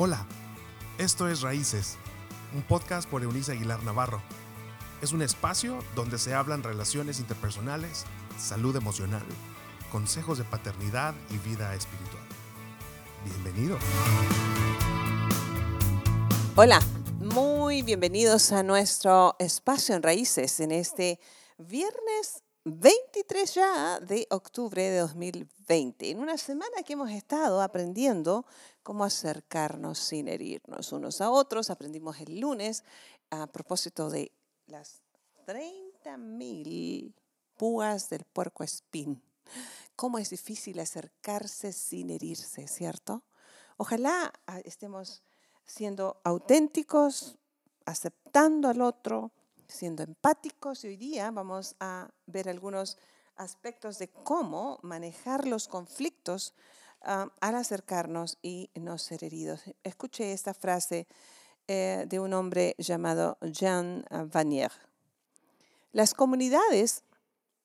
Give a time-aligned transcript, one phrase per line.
[0.00, 0.24] Hola,
[0.96, 1.96] esto es Raíces,
[2.54, 4.22] un podcast por Eunice Aguilar Navarro.
[5.02, 8.04] Es un espacio donde se hablan relaciones interpersonales,
[8.38, 9.24] salud emocional,
[9.90, 12.22] consejos de paternidad y vida espiritual.
[13.24, 13.76] Bienvenido.
[16.54, 16.78] Hola,
[17.18, 21.18] muy bienvenidos a nuestro espacio en Raíces en este
[21.58, 28.44] viernes 23 ya de octubre de 2020, en una semana que hemos estado aprendiendo
[28.82, 31.70] cómo acercarnos sin herirnos unos a otros.
[31.70, 32.84] Aprendimos el lunes
[33.30, 34.32] a propósito de
[34.66, 35.02] las
[35.46, 37.14] 30.000
[37.56, 39.22] púas del puerco espín.
[39.96, 43.22] Cómo es difícil acercarse sin herirse, ¿cierto?
[43.76, 45.22] Ojalá ah, estemos
[45.64, 47.36] siendo auténticos,
[47.84, 49.32] aceptando al otro,
[49.68, 52.98] siendo empáticos y hoy día vamos a ver algunos
[53.36, 56.54] aspectos de cómo manejar los conflictos
[57.02, 59.60] ah, al acercarnos y no ser heridos.
[59.84, 61.06] Escuché esta frase
[61.68, 64.72] eh, de un hombre llamado Jean Vanier.
[65.92, 67.04] Las comunidades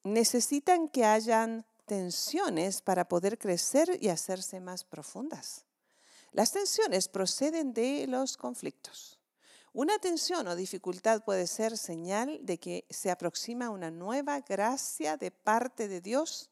[0.03, 5.65] necesitan que hayan tensiones para poder crecer y hacerse más profundas.
[6.31, 9.19] Las tensiones proceden de los conflictos.
[9.73, 15.31] Una tensión o dificultad puede ser señal de que se aproxima una nueva gracia de
[15.31, 16.51] parte de Dios,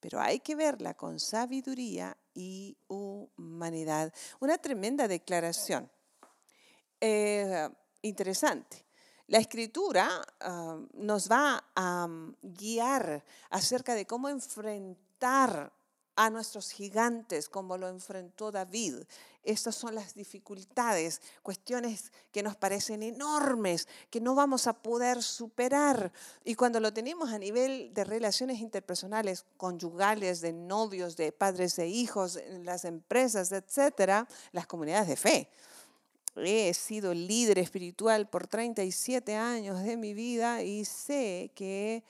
[0.00, 4.12] pero hay que verla con sabiduría y humanidad.
[4.40, 5.90] Una tremenda declaración.
[7.00, 7.70] Eh,
[8.02, 8.84] interesante.
[9.28, 15.72] La escritura ah, nos va a mm, guiar acerca de cómo enfrentar
[16.18, 19.04] a nuestros gigantes como lo enfrentó David.
[19.44, 26.12] Estas son las dificultades, cuestiones que nos parecen enormes, que no vamos a poder superar.
[26.44, 31.86] Y cuando lo tenemos a nivel de relaciones interpersonales, conyugales, de novios, de padres e
[31.86, 35.48] hijos, en las empresas, etcétera, las comunidades de fe.
[36.34, 42.02] He sido líder espiritual por 37 años de mi vida y sé que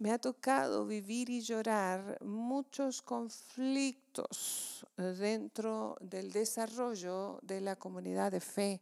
[0.00, 8.40] me ha tocado vivir y llorar muchos conflictos dentro del desarrollo de la comunidad de
[8.40, 8.80] fe.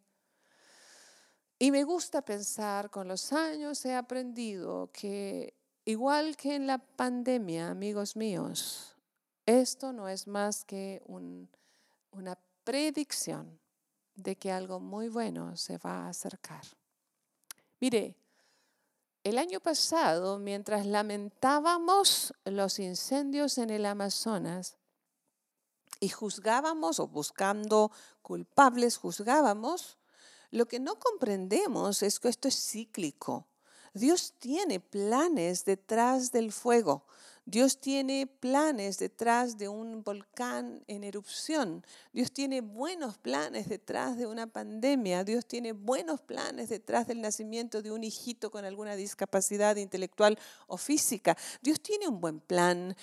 [1.59, 7.69] Y me gusta pensar, con los años he aprendido que igual que en la pandemia,
[7.71, 8.95] amigos míos,
[9.45, 11.03] esto no es más que
[12.13, 13.59] una predicción
[14.15, 16.63] de que algo muy bueno se va a acercar.
[17.81, 18.15] Mire,
[19.29, 24.79] el año pasado, mientras lamentábamos los incendios en el Amazonas
[26.01, 29.99] y juzgábamos o buscando culpables, juzgábamos,
[30.51, 33.47] lo que no comprendemos es que esto es cíclico.
[33.93, 37.05] Dios tiene planes detrás del fuego.
[37.51, 41.83] Dios tiene planes detrás de un volcán en erupción.
[42.13, 45.25] Dios tiene buenos planes detrás de una pandemia.
[45.25, 50.77] Dios tiene buenos planes detrás del nacimiento de un hijito con alguna discapacidad intelectual o
[50.77, 51.39] física.
[51.63, 52.95] Dios tiene un buen plan,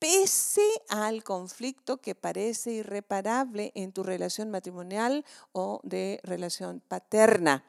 [0.00, 7.64] pese al conflicto que parece irreparable en tu relación matrimonial o de relación paterna.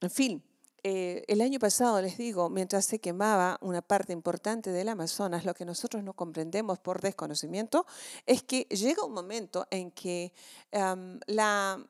[0.00, 0.42] En fin,
[0.88, 5.52] eh, el año pasado, les digo, mientras se quemaba una parte importante del Amazonas, lo
[5.52, 7.86] que nosotros no comprendemos por desconocimiento
[8.24, 10.32] es que llega un momento en que
[10.70, 11.84] la,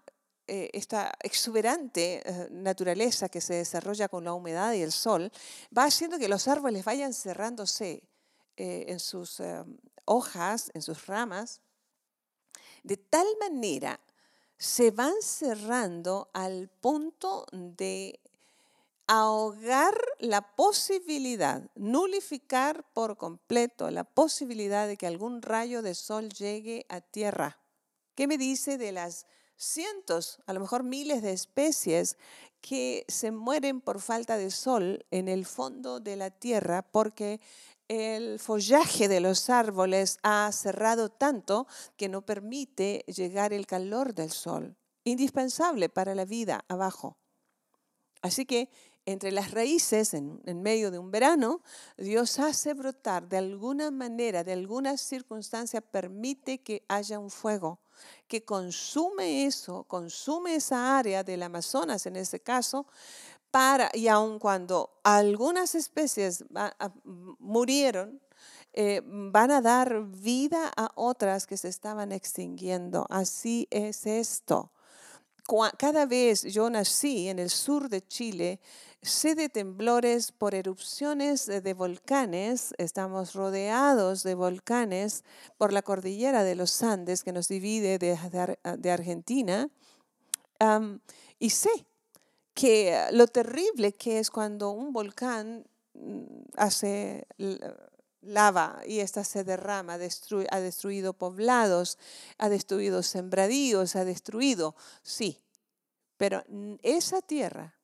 [0.47, 5.31] eh, esta exuberante eh, naturaleza que se desarrolla con la humedad y el sol
[5.77, 8.03] va haciendo que los árboles vayan cerrándose
[8.57, 9.43] en sus
[10.07, 11.61] hojas, en sus ramas,
[12.83, 14.01] de tal manera
[14.57, 18.19] se van cerrando al punto de
[19.07, 26.87] ahogar la posibilidad, nulificar por completo la posibilidad de que algún rayo de sol llegue
[26.89, 27.61] a tierra.
[28.15, 32.17] ¿Qué me dice de las cientos, a lo mejor miles de especies
[32.61, 37.41] que se mueren por falta de sol en el fondo de la tierra porque
[37.89, 41.67] el follaje de los árboles ha cerrado tanto
[41.97, 47.17] que no permite llegar el calor del sol, indispensable para la vida abajo.
[48.23, 48.69] Así que
[49.07, 51.63] entre las raíces, en, medio de un verano,
[51.97, 57.79] Dios hace brotar de alguna manera, de alguna circunstancia, permite que haya un fuego
[58.27, 62.87] que consume eso, consume esa área del Amazonas en ese caso,
[63.53, 66.45] para, y aun cuando algunas especies
[67.39, 68.21] murieron,
[68.73, 73.07] eh, van a dar vida a otras que se estaban extinguiendo.
[73.09, 74.73] Así es esto
[75.79, 78.61] cada vez yo nací en el sur de Chile,
[79.03, 85.25] sé de temblores por erupciones de volcanes, estamos rodeados de volcanes
[85.57, 89.69] por la cordillera de los Andes que nos divide de, Argentina,
[91.39, 91.87] y sé
[92.55, 96.25] que lo terrible que es cuando un volcán mm,
[96.57, 97.27] hace
[98.27, 101.99] lava y esta se derrama, ha destruido poblados,
[102.39, 105.43] ha destruido sembradíos, ha destruido, sí,
[106.17, 106.45] pero
[106.83, 107.75] esa tierra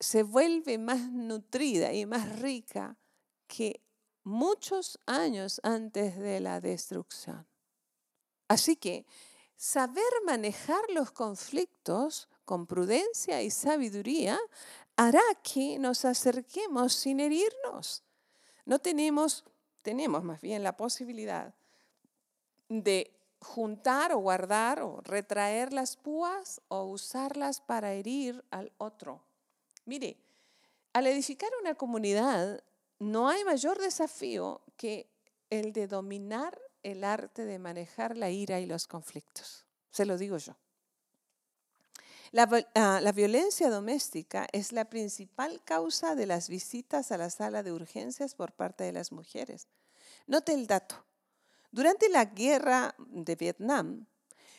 [0.00, 2.96] se vuelve más nutrida y más rica
[3.46, 3.80] que
[4.24, 7.46] muchos años antes de la destrucción.
[8.48, 9.06] Así que
[9.56, 14.38] saber manejar los conflictos con prudencia y sabiduría
[14.96, 18.02] hará que nos acerquemos sin herirnos.
[18.64, 19.44] No tenemos,
[19.82, 21.54] tenemos más bien la posibilidad
[22.68, 29.20] de juntar o guardar o retraer las púas o usarlas para herir al otro.
[29.84, 30.16] Mire,
[30.92, 32.62] al edificar una comunidad
[32.98, 35.10] no hay mayor desafío que
[35.50, 39.64] el de dominar el arte de manejar la ira y los conflictos.
[39.90, 40.56] Se lo digo yo.
[42.32, 47.62] La, ah, la, violencia doméstica es la principal causa de las visitas a la sala
[47.62, 49.68] de urgencias por parte de las mujeres.
[50.26, 51.04] Note el dato.
[51.72, 54.06] Durante la guerra de Vietnam,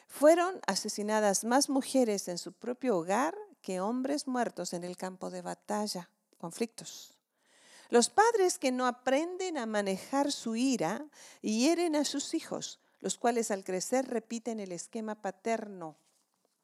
[0.07, 5.41] fueron asesinadas más mujeres en su propio hogar que hombres muertos en el campo de
[5.41, 7.17] batalla, conflictos.
[7.89, 11.07] Los padres que no aprenden a manejar su ira
[11.41, 15.97] hieren a sus hijos, los cuales al crecer repiten el esquema paterno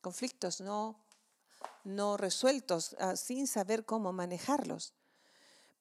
[0.02, 1.00] conflictos no,
[1.84, 4.94] no resueltos ah, sin saber cómo manejarlos.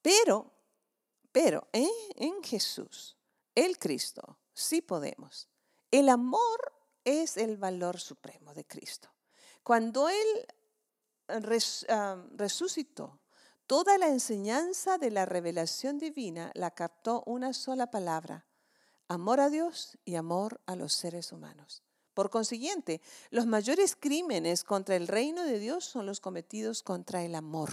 [0.03, 0.51] Pero,
[1.33, 1.89] pero ¿eh?
[2.17, 3.17] en Jesús,
[3.55, 5.49] el Cristo, sí podemos.
[5.91, 6.73] El amor
[7.05, 9.09] es el valor supremo de Cristo.
[9.63, 10.47] Cuando Él
[11.89, 13.21] ah, resucitó,
[13.67, 18.47] toda la enseñanza de la revelación divina la captó una sola palabra,
[19.09, 21.83] amor a Dios y amor a los seres humanos.
[22.19, 23.01] Por consiguiente,
[23.31, 27.71] los mayores crímenes contra el reino de Dios son los cometidos contra el amor.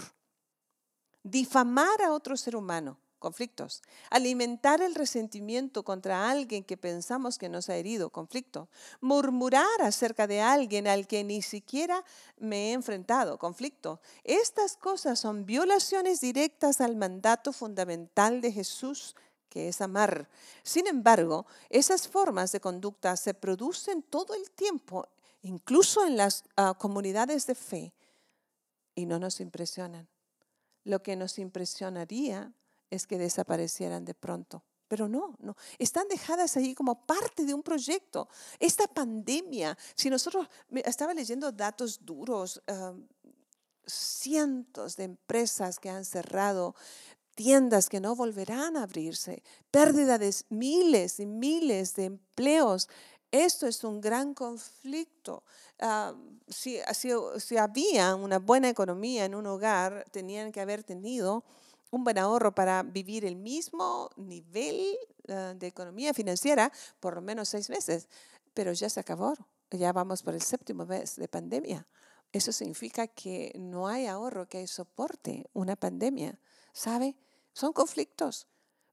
[1.24, 3.82] Difamar a otro ser humano, conflictos.
[4.12, 8.70] Alimentar el resentimiento contra alguien que pensamos que nos ha herido, conflicto.
[9.02, 12.06] Murmurar acerca de alguien al que ni siquiera
[12.38, 14.00] me he enfrentado, conflicto.
[14.24, 19.16] Estas cosas son violaciones directas al mandato fundamental de Jesús
[19.50, 20.30] que es amar.
[20.64, 25.08] Sin embargo, esas formas de conducta se producen todo el tiempo,
[25.42, 27.94] incluso en las ah, comunidades de fe,
[28.96, 30.08] y no nos impresionan.
[30.84, 32.54] Lo que nos impresionaría
[32.90, 34.64] es que desaparecieran de pronto.
[34.88, 35.56] Pero no, no.
[35.80, 38.30] Están dejadas ahí como parte de un proyecto.
[38.60, 42.94] Esta pandemia, si nosotros, estaba leyendo datos duros, ah,
[43.88, 46.76] cientos de empresas que han cerrado,
[47.36, 52.90] tiendas que no volverán a abrirse, pérdida de miles y miles de empleos.
[53.32, 55.44] Esto es un gran conflicto.
[55.80, 56.16] Ah,
[56.48, 56.80] si,
[57.58, 61.44] había una buena economía en un hogar, tenían que haber tenido
[61.92, 64.98] un buen ahorro para vivir el mismo nivel
[65.28, 68.08] ah, de economía financiera por lo menos seis meses.
[68.54, 69.34] Pero ya se acabó.
[69.72, 71.86] Ya vamos por el séptimo mes de pandemia.
[72.32, 76.40] Eso significa que no hay ahorro que soporte una pandemia.
[76.72, 77.16] ¿Sabe?
[77.56, 78.48] Son conflictos.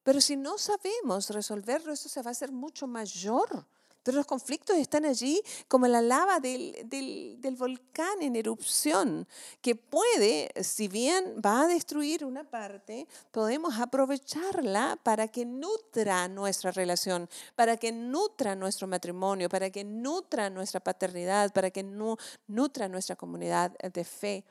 [0.05, 3.67] Pero si no sabemos resolverlo, eso se va a hacer mucho mayor.
[4.05, 9.29] Pero los conflictos están allí como la lava del, del, volcán en erupción,
[9.61, 16.73] que puede, si bien va a destruir una parte, podemos aprovecharla para que nutra nuestra
[16.73, 23.17] relación, para que nutra nuestro matrimonio, para que nutra nuestra paternidad, para que nutra nuestra
[23.17, 24.45] comunidad de fe.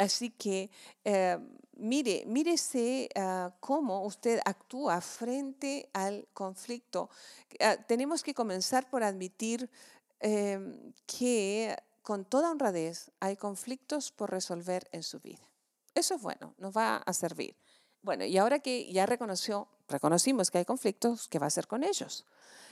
[0.00, 0.70] Así que
[1.04, 1.36] eh,
[1.76, 7.10] mire, mírese uh, cómo usted actúa frente al conflicto.
[7.60, 9.68] Ah, tenemos que comenzar por admitir
[10.20, 15.46] em, que con toda honradez hay conflictos por resolver en su vida.
[15.94, 17.54] Eso es bueno, nos va a servir.
[18.00, 21.84] Bueno, y ahora que ya reconoció, reconocimos que hay conflictos, ¿qué va a hacer con
[21.84, 22.24] ellos?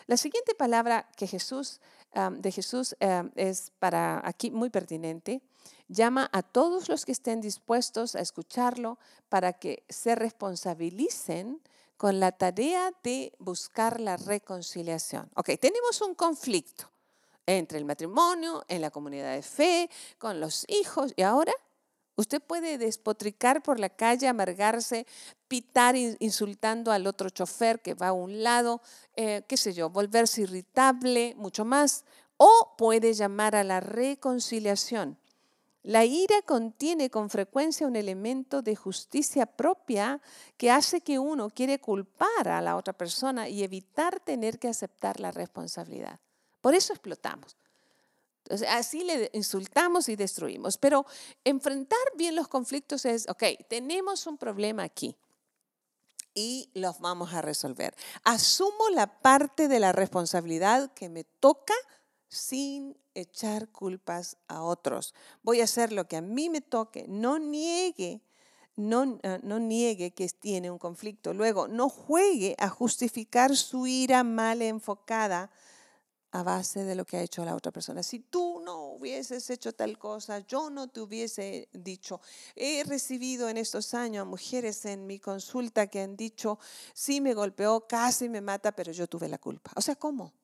[0.07, 1.81] La siguiente palabra que Jesús,
[2.15, 2.97] de Jesús
[3.35, 5.43] es para aquí muy pertinente
[5.89, 11.61] llama a todos los que estén dispuestos a escucharlo para que se responsabilicen
[11.97, 15.29] con la tarea de buscar la reconciliación.
[15.35, 16.89] Ok, tenemos un conflicto
[17.45, 21.53] entre el matrimonio, en la comunidad de fe, con los hijos, y ahora
[22.15, 25.07] usted puede despotricar por la calle, amargarse,
[25.49, 28.83] pitar insultando al otro chofer que va a un lado,
[29.17, 32.05] eh, qué sé yo, volverse irritable, mucho más,
[32.37, 35.17] o puede llamar a la reconciliación.
[35.89, 40.21] La ira contiene con frecuencia un elemento de justicia propia
[40.59, 45.19] que hace que uno quiere culpar a la otra persona y evitar tener que aceptar
[45.19, 46.21] la responsabilidad.
[46.61, 47.57] Por eso explotamos.
[48.69, 50.77] así le insultamos y destruimos.
[50.77, 51.07] Pero
[51.43, 55.17] enfrentar bien los conflictos es, ok, tenemos un problema aquí
[56.35, 57.97] y los vamos a resolver.
[58.25, 61.73] Asumo la parte de la responsabilidad que me toca
[62.29, 65.15] sin echar culpas a otros.
[65.43, 67.07] Voy a hacer lo que a mí me toque.
[67.09, 68.23] No niegue,
[68.77, 71.33] no, ah, no niegue que tiene un conflicto.
[71.35, 75.51] Luego, no juegue a justificar su ira mal enfocada
[76.31, 78.03] a base de lo que ha hecho la otra persona.
[78.03, 82.21] Si tú no hubieses hecho tal cosa, yo no te hubiese dicho.
[82.55, 86.59] He recibido en estos años mujeres en mi consulta que han dicho,
[86.93, 89.73] sí me golpeó, casi me mata, pero yo tuve la culpa.
[89.75, 90.35] O sea, ¿cómo?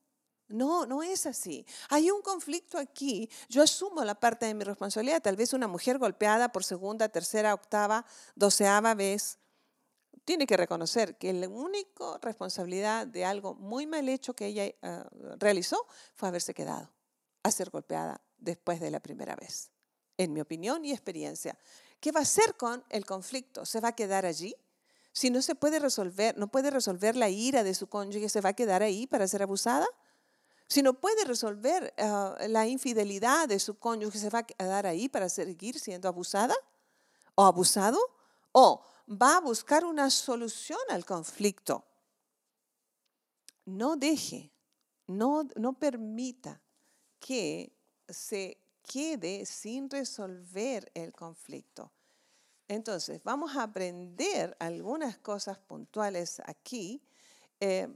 [0.48, 1.66] No, no es así.
[1.88, 3.30] Hay un conflicto aquí.
[3.48, 5.22] Yo asumo la parte de mi responsabilidad.
[5.22, 9.38] Tal vez una mujer golpeada por segunda, tercera, octava, doceava vez
[10.24, 15.04] tiene que reconocer que la única responsabilidad de algo muy mal hecho que ella eh,
[15.38, 16.90] realizó fue haberse quedado
[17.42, 19.70] a ser golpeada después de la primera vez,
[20.16, 21.58] en mi opinión y experiencia.
[22.00, 23.66] ¿Qué va a hacer con el conflicto?
[23.66, 24.54] ¿Se va a quedar allí?
[25.12, 28.50] Si no se puede resolver, no puede resolver la ira de su cónyuge, ¿se va
[28.50, 29.86] a quedar ahí para ser abusada?
[30.66, 35.08] Si no puede resolver eh, la infidelidad de su cónyuge, ¿se va a quedar ahí
[35.08, 36.54] para seguir siendo abusada
[37.34, 37.98] o abusado?
[38.52, 41.84] ¿O va a buscar una solución al conflicto?
[43.66, 44.52] No deje,
[45.06, 46.60] no, no permita
[47.18, 47.74] que
[48.08, 51.92] se quede sin resolver el conflicto.
[52.68, 57.02] Entonces, vamos a aprender algunas cosas puntuales aquí.
[57.60, 57.88] Eh,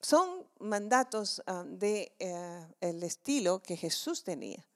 [0.00, 4.66] son mandatos del de, eh, el estilo que Jesús tenía.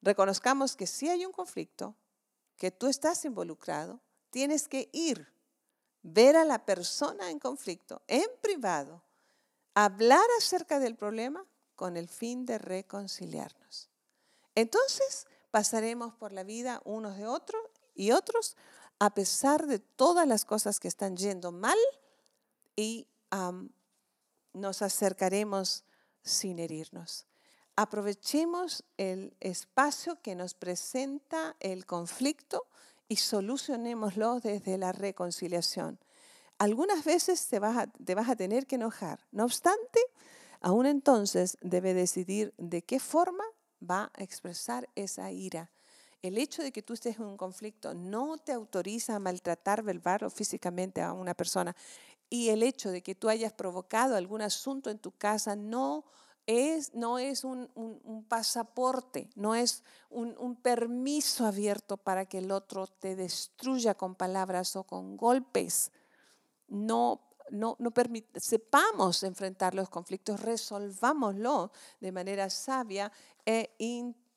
[0.00, 1.94] Reconozcamos que si hay un conflicto,
[2.56, 4.00] que tú estás involucrado,
[4.30, 5.32] tienes que ir,
[6.02, 9.02] ver a la persona en conflicto en privado,
[9.74, 11.44] hablar acerca del problema
[11.76, 13.88] con el fin de reconciliarnos.
[14.54, 17.62] Entonces pasaremos por la vida unos de otros
[17.94, 18.56] y otros
[18.98, 21.78] a pesar de todas las cosas que están yendo mal
[22.76, 23.08] y
[24.52, 25.84] nos acercaremos
[26.22, 27.26] sin herirnos.
[27.74, 32.66] Aprovechemos el espacio que nos presenta el conflicto
[33.08, 35.98] y solucionémoslo desde la reconciliación.
[36.58, 39.26] Algunas veces te vas, a, tener que enojar.
[39.32, 40.00] No obstante,
[40.60, 43.44] aún entonces debe decidir de qué forma
[43.82, 45.70] va a expresar esa ira.
[46.20, 50.30] El hecho de que tú estés en un conflicto no te autoriza a maltratar verbal
[50.30, 51.74] físicamente a una persona
[52.32, 56.06] y el hecho de que tú hayas provocado algún asunto en tu casa no
[56.46, 57.68] es, no es un,
[58.26, 64.84] pasaporte, no es un, permiso abierto para que el otro te destruya con palabras o
[64.84, 65.92] con golpes.
[66.68, 67.20] No,
[67.50, 67.92] no, no
[68.36, 71.70] sepamos enfrentar los conflictos, resolvámoslo
[72.00, 73.12] de manera sabia
[73.44, 73.76] e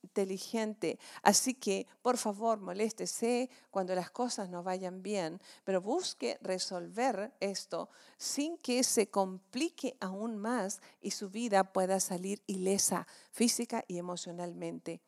[0.05, 0.99] inteligente.
[1.23, 7.89] Así que, por favor, moléstese cuando las cosas no vayan bien, pero busque resolver esto
[8.17, 15.01] sin que se complique aún más y su vida pueda salir ilesa física y emocionalmente.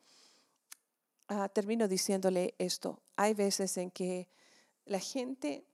[1.28, 3.00] Ah, termino diciéndole esto.
[3.16, 4.28] Hay veces en que
[4.84, 5.64] la gente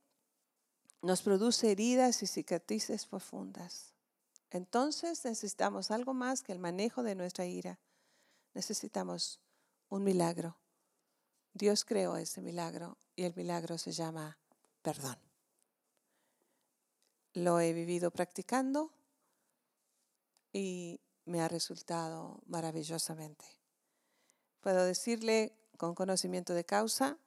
[1.00, 3.95] nos produce heridas y cicatrices profundas.
[4.50, 7.78] Entonces necesitamos algo más que el manejo de nuestra ira
[8.54, 9.40] necesitamos
[9.88, 10.56] un milagro.
[11.52, 14.38] Dios creó ese milagro y el milagro se llama
[14.82, 15.18] perdón.
[17.34, 18.92] Lo he vivido practicando
[20.52, 23.44] y me ha resultado maravillosamente.
[24.61, 27.18] Puedo decirle con conocimiento de causa,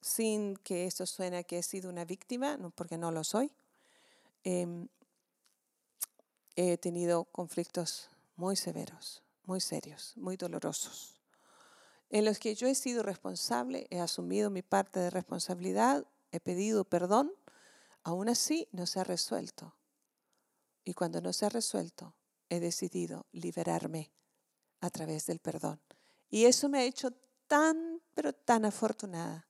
[0.00, 3.52] sin que esto suene que he sido una víctima, porque no lo soy.
[4.44, 4.88] Em,
[6.54, 11.18] he tenido conflictos muy severos muy serios, muy dolorosos,
[12.10, 16.84] en los que yo he sido responsable, he asumido mi parte de responsabilidad, he pedido
[16.84, 17.32] perdón,
[18.02, 19.74] aún así no se ha resuelto.
[20.84, 22.14] Y cuando no se ha resuelto,
[22.50, 24.10] he decidido liberarme
[24.80, 25.80] a través del perdón.
[26.30, 27.10] Y eso me ha hecho
[27.46, 29.48] tan, pero tan afortunada,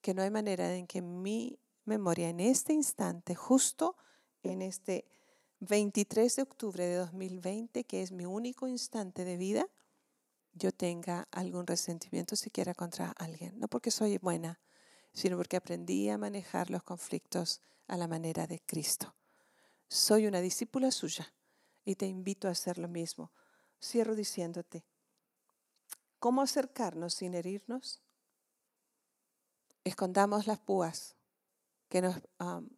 [0.00, 3.96] que no hay manera en que mi memoria en este instante, justo
[4.42, 5.08] en este
[5.60, 9.68] 23 de octubre de 2020, que es mi único instante de vida,
[10.54, 13.58] yo tenga algún resentimiento siquiera contra alguien.
[13.58, 14.58] No porque soy buena,
[15.12, 19.14] sino porque aprendí a manejar los conflictos a la manera de Cristo.
[19.86, 21.34] Soy una discípula suya
[21.84, 23.32] y te invito a hacer lo mismo.
[23.82, 24.86] Cierro diciéndote,
[26.18, 28.02] ¿cómo acercarnos sin herirnos?
[29.84, 31.16] Escondamos las púas
[31.88, 32.16] que nos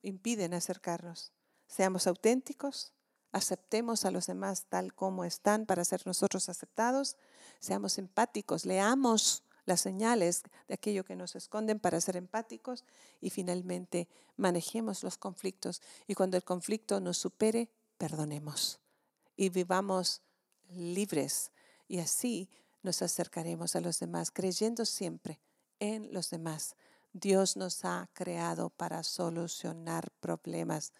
[0.03, 1.33] impiden acercarnos.
[1.73, 2.93] Seamos auténticos,
[3.33, 7.17] aceptemos a los demás tal como están para ser nosotros aceptados,
[7.61, 12.85] seamos empáticos, leamos las señales de aquello que nos esconden para ser empáticos
[13.23, 15.81] y finalmente manejemos los conflictos.
[16.07, 18.79] Y cuando el conflicto nos supere, perdonemos
[19.35, 20.21] y vivamos
[20.69, 21.53] libres.
[21.89, 22.51] Y así
[22.83, 25.41] nos acercaremos a los demás creyendo siempre
[25.79, 26.77] en los demás.
[27.15, 30.93] Dios nos ha creado para solucionar problemas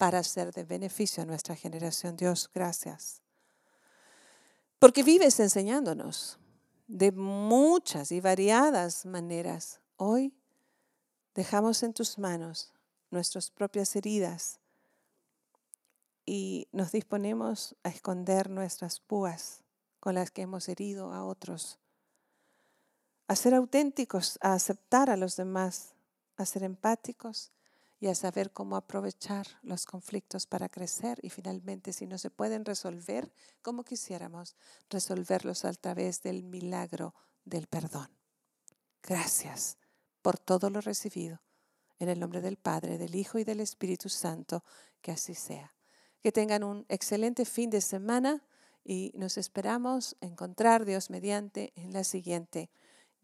[0.00, 2.16] para ser de beneficio a nuestra generación.
[2.16, 3.20] Dios, gracias.
[4.78, 6.38] Porque vives enseñándonos
[6.86, 9.82] de muchas y variadas maneras.
[9.96, 10.32] Hoy
[11.34, 12.72] dejamos en tus manos
[13.10, 14.58] nuestras propias heridas
[16.24, 19.60] y nos disponemos a esconder nuestras púas
[20.00, 21.78] con las que hemos herido a otros,
[23.28, 25.94] a ser auténticos, a aceptar a los demás,
[26.38, 27.52] a ser empáticos
[28.00, 32.64] y a saber cómo aprovechar los conflictos para crecer y finalmente si no se pueden
[32.64, 33.30] resolver
[33.60, 34.56] como quisiéramos,
[34.88, 37.14] resolverlos a través del milagro
[37.44, 38.08] del perdón.
[39.02, 39.76] Gracias
[40.22, 41.40] por todo lo recibido.
[41.98, 44.64] En el nombre del Padre, del Hijo y del Espíritu Santo,
[45.02, 45.74] que así sea.
[46.22, 48.42] Que tengan un excelente fin de semana
[48.82, 52.70] y nos esperamos encontrar Dios mediante en la siguiente.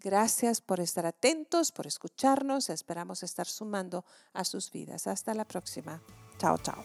[0.03, 2.69] Gracias por estar atentos, por escucharnos.
[2.71, 5.07] Esperamos estar sumando a sus vidas.
[5.07, 6.03] Hasta la próxima.
[6.39, 6.85] Chao, chao.